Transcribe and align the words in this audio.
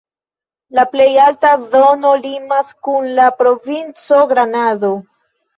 La 0.77 0.85
plej 0.93 1.09
alta 1.25 1.51
zono 1.75 2.15
limas 2.23 2.73
kun 2.89 3.13
la 3.21 3.29
provinco 3.43 4.27
Granado. 4.33 4.95